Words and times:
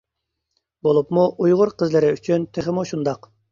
بولۇپمۇ 0.87 1.27
ئۇيغۇر 1.45 1.73
قىزلىرى 1.83 2.11
ئۈچۈن 2.17 2.51
تېخىمۇ 2.59 2.89
شۇنداق. 2.93 3.33